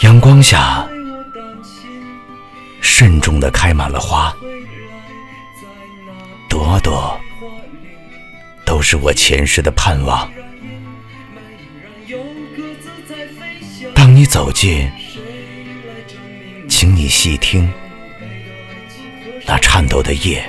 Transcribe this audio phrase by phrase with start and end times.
[0.00, 0.88] 阳光下，
[2.80, 4.34] 慎重地开满了花，
[6.48, 7.20] 朵朵
[8.64, 10.30] 都是我前世的盼望。
[13.94, 14.90] 当你走近，
[16.66, 17.70] 请你细听，
[19.46, 20.42] 那颤抖的夜，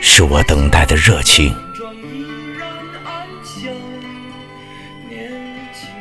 [0.00, 1.52] 是我等待的热情。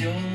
[0.00, 0.29] 长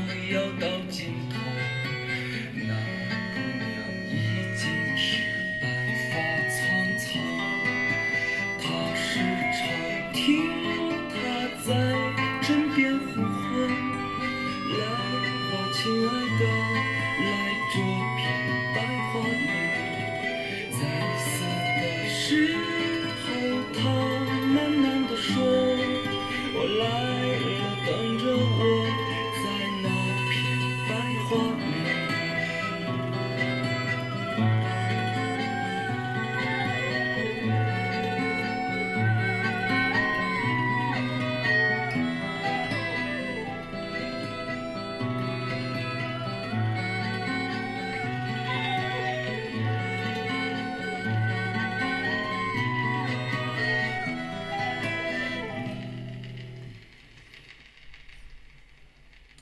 [31.36, 31.65] people.